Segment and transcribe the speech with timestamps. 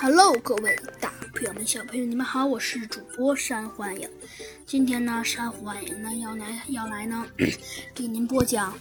[0.00, 4.08] Hello，各位大朋友们、小朋友们，你们好，我是主播山欢迎。
[4.66, 7.26] 今天呢，山欢迎呢要来要来呢，
[7.94, 8.72] 给您播讲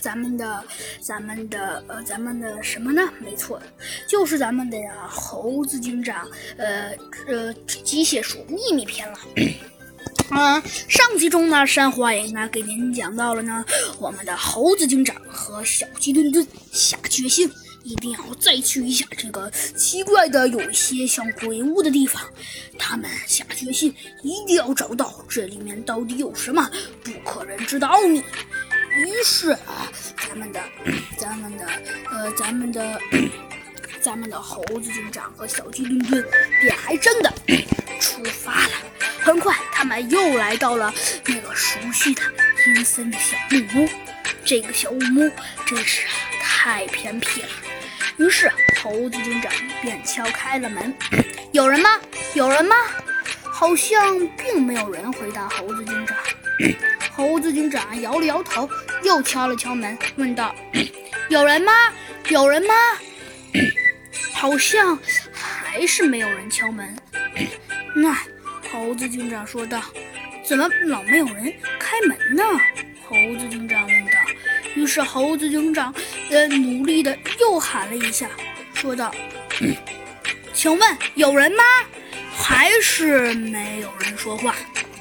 [0.00, 0.64] 咱们的
[1.00, 3.02] 咱们的呃咱们的什么呢？
[3.20, 3.60] 没错，
[4.06, 6.92] 就是咱们的呀猴子警长呃
[7.26, 7.52] 呃
[7.84, 9.18] 机械鼠秘密篇了。
[10.30, 13.64] 嗯， 上集中呢，山幻影呢给您讲到了呢，
[13.98, 17.50] 我们的猴子警长和小鸡墩墩下决心。
[17.82, 22.22] 一定要再去一下这个奇怪的、有些像鬼屋的地方。
[22.78, 26.70] 他们下决心，一定要找到这里面到底有什么
[27.02, 28.18] 不可人知的奥秘。
[28.18, 30.60] 于是啊，咱们的、
[31.16, 31.66] 咱们的、
[32.10, 33.00] 呃，咱们的、
[34.00, 36.24] 咱们的猴子警长和小鸡墩墩
[36.60, 37.32] 便还真的
[38.00, 38.72] 出发了。
[39.20, 40.92] 很快，他们又来到了
[41.26, 42.22] 那个熟悉的
[42.66, 43.88] 阴森的小木屋。
[44.44, 45.30] 这个小木屋
[45.66, 46.06] 真是
[46.42, 47.48] 太偏僻了。
[48.16, 48.50] 于是，
[48.82, 50.94] 猴子警长便敲开了门
[51.52, 51.90] ：“有人吗？
[52.34, 52.74] 有人吗？”
[53.50, 56.16] 好像并没有人回答猴子警长。
[57.12, 58.68] 猴子警长摇了摇头，
[59.02, 60.54] 又敲了敲门，问道
[61.28, 61.72] ：“有人吗？
[62.28, 62.74] 有人吗？”
[64.32, 64.98] 好像
[65.32, 66.96] 还是没有人敲门。
[67.94, 68.16] 那
[68.72, 69.82] 猴子警长说道
[70.46, 72.42] ：“怎么老没有人开门呢？”
[73.06, 74.12] 猴子警长问道。
[74.74, 75.92] 于是猴子警长，
[76.30, 78.28] 呃，努力的又喊了一下，
[78.74, 79.12] 说道
[80.54, 81.64] ：“请问有人吗？”
[82.42, 84.54] 还是没有人说话。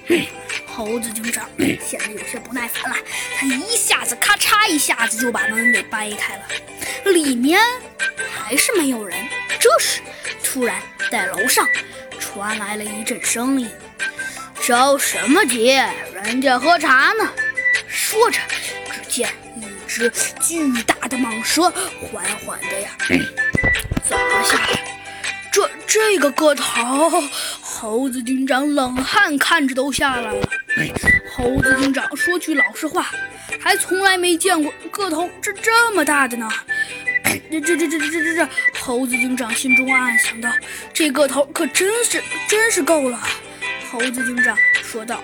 [0.66, 1.48] 猴子警长
[1.80, 2.98] 显得有些不耐烦了，
[3.38, 6.44] 他一下子咔嚓一下子就把门给掰开了，
[7.12, 7.62] 里面
[8.34, 9.18] 还是没有人。
[9.60, 10.02] 这时，
[10.44, 11.68] 突然在楼上
[12.20, 13.70] 传来了一阵声音
[14.66, 15.80] ：“着什么急？
[16.14, 17.32] 人家喝茶呢。”
[17.88, 18.40] 说着，
[18.92, 19.30] 只见。
[19.90, 20.10] 只
[20.40, 21.64] 巨大的蟒蛇
[22.00, 22.92] 缓缓的呀
[24.08, 24.80] 走了下来，
[25.52, 27.24] 这这个个头，
[27.60, 30.48] 猴子警长冷汗看着都下来了。
[31.34, 33.10] 猴子警长说句老实话，
[33.60, 36.48] 还从来没见过个头这这么大的呢。
[37.52, 38.48] 这这这这这这这，
[38.80, 40.52] 猴子警长心中暗暗想到，
[40.94, 43.20] 这个头可真是真是够了。
[43.92, 45.20] 猴子警长说道：“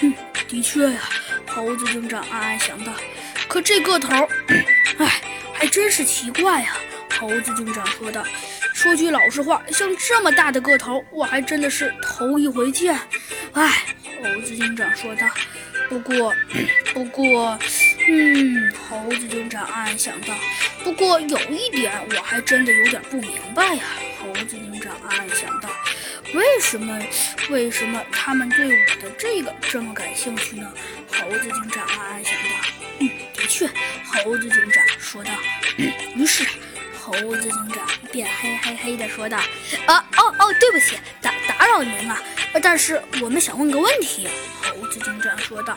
[0.00, 0.14] 嗯，
[0.48, 1.00] 的确呀。”
[1.46, 2.92] 猴子警长暗暗想到。
[3.50, 4.28] 可这个头，
[4.98, 5.20] 哎，
[5.52, 6.76] 还真是奇怪呀！
[7.18, 8.24] 猴子警长说道
[8.72, 12.96] ：“说句老实话，像这么大的个头，我还真的是头一回见。”
[13.54, 13.82] 哎，
[14.22, 15.26] 猴子警长说道。
[15.88, 16.32] 不过，
[16.94, 17.58] 不过，
[18.08, 20.32] 嗯，猴子警长暗暗想到。
[20.84, 23.82] 不过有一点，我还真的有点不明白呀。
[24.22, 25.68] 猴子警长暗暗想到。
[26.34, 26.96] 为什么？
[27.50, 30.72] 为什么他们对我的这个这么感兴趣呢？
[31.10, 32.79] 猴子警长暗暗想到。
[33.50, 33.52] 嗯。
[33.52, 33.68] 去，
[34.04, 35.30] 猴子警长说道。
[36.14, 36.46] 于是，
[36.96, 39.36] 猴子警长便嘿嘿嘿地说道
[39.86, 42.16] ：“啊，哦哦，对不起，打打扰您了。
[42.62, 44.28] 但是我们想问个问题。”
[44.62, 45.76] 猴子警长说道。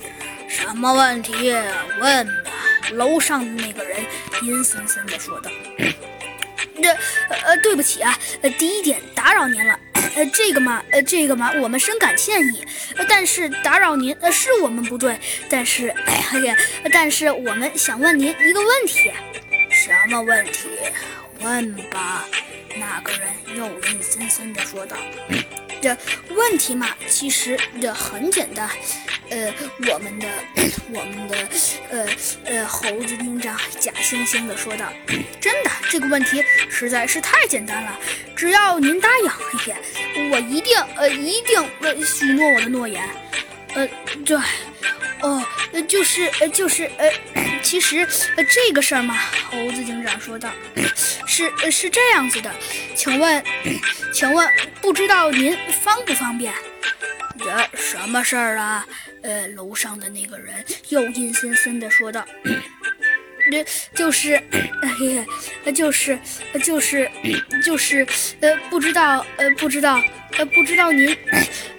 [0.48, 1.52] “什么问题？
[2.00, 2.50] 问吧。”
[2.92, 4.04] 楼上的那个人
[4.42, 5.50] 阴森森地说道。
[6.82, 6.90] “这，
[7.44, 9.78] 呃，对不起啊，呃，第一点打扰您了。”
[10.14, 12.64] 呃，这个嘛，呃，这个嘛，我们深感歉意。
[12.96, 15.18] 呃，但是打扰您，呃，是我们不对。
[15.48, 16.56] 但是，哎呀，
[16.92, 19.12] 但是我们想问您一个问题。
[19.70, 20.68] 什么问题？
[21.40, 22.26] 问吧。
[22.76, 24.96] 那个人又阴森森地说道。
[25.82, 25.96] 这
[26.28, 28.68] 问题嘛，其实这很简单。
[29.30, 29.52] 呃，
[29.88, 30.28] 我们的，
[30.92, 31.48] 我们的，
[31.90, 32.06] 呃
[32.44, 34.92] 呃，猴子警长假惺惺地说道
[35.40, 37.98] ：“真的，这个问题实在是太简单了。
[38.36, 39.74] 只要您答应，嘿嘿，
[40.30, 43.02] 我一定，呃，一定，呃，许诺我的诺言。
[43.74, 43.88] 呃，
[44.24, 44.36] 对，
[45.20, 45.42] 哦，
[45.86, 47.10] 就是，呃，就是，呃，
[47.62, 48.06] 其实，
[48.36, 49.16] 呃，这个事儿嘛，
[49.50, 50.50] 猴子警长说道，
[51.26, 52.52] 是，是这样子的，
[52.96, 53.42] 请问，
[54.12, 54.48] 请问，
[54.80, 56.52] 不知道您方不方便？
[57.38, 58.86] 这什么事儿啊？”
[59.22, 62.24] 呃，楼上的那个人又阴森森的说道
[63.94, 64.34] ：“就是，
[64.82, 65.24] 哎呀，
[65.74, 66.18] 就是，
[66.64, 67.10] 就是，
[67.64, 68.06] 就是，
[68.40, 70.00] 呃，不知道，呃，不知道，
[70.38, 71.16] 呃，不知道您，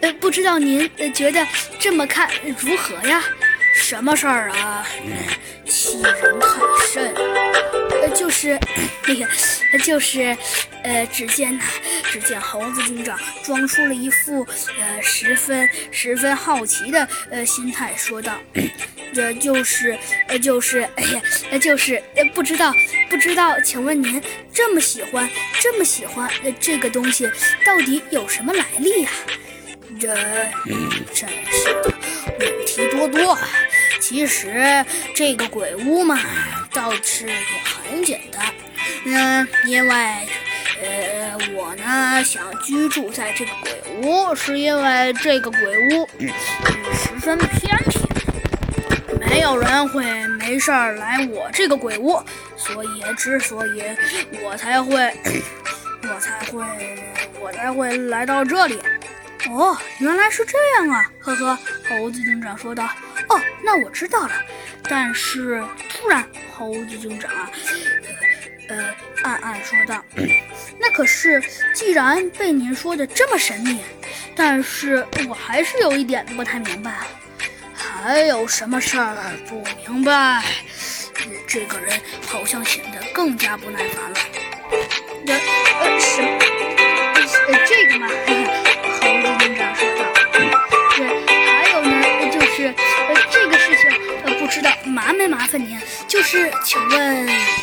[0.02, 1.46] 呃，不知道您觉得
[1.80, 2.30] 这么看
[2.60, 3.22] 如何呀？
[3.74, 4.86] 什么事儿啊？
[5.72, 6.60] 欺人太
[6.92, 7.14] 甚。”
[8.02, 8.58] 呃，就是，
[9.04, 9.28] 哎呀，
[9.84, 10.36] 就是，
[10.84, 11.64] 呃，只见呐，
[12.12, 14.44] 只见猴子警长装出了一副
[14.80, 18.40] 呃十分十分好奇的呃心态，说道
[19.14, 19.96] ：“这就是，
[20.28, 21.22] 呃，就是，哎呀，
[21.52, 22.74] 呃，就是，呃，不知道，
[23.08, 24.20] 不知道，请问您
[24.52, 25.30] 这么喜欢，
[25.62, 27.30] 这么喜欢呃这个东西，
[27.66, 29.12] 到底有什么来历呀？
[30.00, 30.08] 这，
[31.14, 31.94] 真是的，
[32.40, 33.38] 问题多多。
[34.12, 34.86] 其实
[35.16, 36.20] 这个鬼屋嘛。”
[36.74, 37.36] 倒是也
[37.66, 38.46] 很简单，
[39.06, 39.96] 嗯，因为，
[40.82, 43.72] 呃，我呢想居住在这个鬼
[44.02, 45.60] 屋，是因为这个鬼
[45.90, 46.30] 屋嗯
[46.94, 48.00] 十分偏僻，
[49.20, 50.06] 没有人会
[50.40, 52.24] 没事儿来我这个鬼屋，
[52.56, 53.84] 所以之所以
[54.42, 55.14] 我才会，
[56.08, 56.64] 我才会，
[57.42, 58.80] 我才会来到这里。
[59.50, 61.12] 哦，原来是这样啊！
[61.20, 61.60] 呵呵，
[61.90, 62.90] 猴子警长说道。
[63.32, 64.32] 哦，那我知道了。
[64.90, 67.50] 但是突然，猴子警长啊，
[68.68, 68.94] 呃，
[69.24, 70.04] 暗暗说道：
[70.78, 71.42] “那可是，
[71.74, 73.80] 既然被您说的这么神秘，
[74.36, 76.94] 但是我还是有一点不太明白。
[77.74, 79.16] 还有什么事儿
[79.48, 80.44] 不明白？”
[81.48, 84.18] 这个人好像显得更加不耐烦了。
[85.28, 85.40] 呃
[85.82, 86.28] 呃，什么？
[87.48, 88.31] 呃，这个嘛。
[95.52, 95.80] 麻没麻烦您？
[96.08, 97.61] 就是，请问。